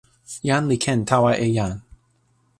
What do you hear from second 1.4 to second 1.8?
e jan.